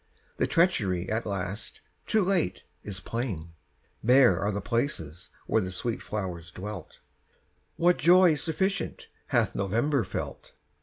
The 0.37 0.47
treachery, 0.47 1.07
at 1.11 1.27
last, 1.27 1.81
too 2.07 2.23
late, 2.23 2.63
is 2.81 2.99
plain; 2.99 3.53
Bare 4.03 4.39
are 4.39 4.51
the 4.51 4.59
places 4.59 5.29
where 5.45 5.61
the 5.61 5.69
sweet 5.69 6.01
flowers 6.01 6.49
dwelt. 6.49 7.01
What 7.75 7.99
joy 7.99 8.33
sufficient 8.33 9.09
hath 9.27 9.53
November 9.53 10.03
felt? 10.03 10.53